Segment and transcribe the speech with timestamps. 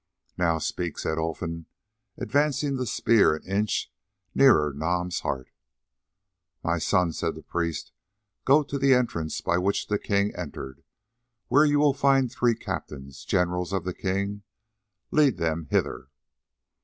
[0.35, 1.67] "Now, speak," said Olfan,
[2.17, 3.91] advancing the spear an inch
[4.33, 5.51] nearer Nam's heart.
[6.63, 7.91] "My son," said the priest,
[8.43, 10.81] "go to the entrance by which the king entered,
[11.49, 14.41] where you will find three captains, generals of the king.
[15.11, 16.07] Lead them hither."